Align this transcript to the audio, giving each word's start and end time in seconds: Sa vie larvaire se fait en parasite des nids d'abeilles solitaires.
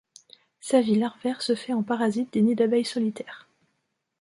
Sa 0.61 0.81
vie 0.81 0.95
larvaire 0.95 1.43
se 1.43 1.53
fait 1.53 1.73
en 1.73 1.83
parasite 1.83 2.33
des 2.33 2.41
nids 2.41 2.55
d'abeilles 2.55 2.83
solitaires. 2.85 3.47